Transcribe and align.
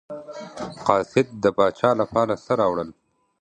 قاصد 0.85 1.27
د 1.43 1.45
پاچا 1.57 1.89
لپاره 2.01 2.33
څه 2.45 2.51
راوړل. 2.59 2.89